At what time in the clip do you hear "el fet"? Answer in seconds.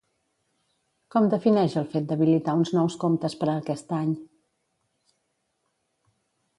1.81-2.09